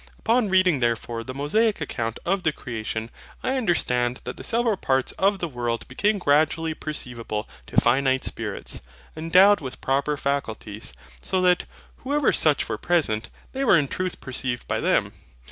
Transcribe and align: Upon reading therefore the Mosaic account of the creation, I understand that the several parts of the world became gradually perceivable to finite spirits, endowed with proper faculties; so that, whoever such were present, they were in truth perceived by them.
Upon 0.17 0.49
reading 0.49 0.79
therefore 0.79 1.23
the 1.23 1.35
Mosaic 1.35 1.79
account 1.79 2.17
of 2.25 2.41
the 2.41 2.51
creation, 2.51 3.11
I 3.43 3.55
understand 3.55 4.19
that 4.23 4.35
the 4.35 4.43
several 4.43 4.75
parts 4.75 5.11
of 5.19 5.37
the 5.37 5.47
world 5.47 5.87
became 5.87 6.17
gradually 6.17 6.73
perceivable 6.73 7.47
to 7.67 7.79
finite 7.79 8.23
spirits, 8.23 8.81
endowed 9.15 9.61
with 9.61 9.79
proper 9.79 10.17
faculties; 10.17 10.95
so 11.21 11.39
that, 11.43 11.65
whoever 11.97 12.33
such 12.33 12.67
were 12.67 12.79
present, 12.79 13.29
they 13.51 13.63
were 13.63 13.77
in 13.77 13.87
truth 13.87 14.19
perceived 14.19 14.67
by 14.67 14.79
them. 14.79 15.13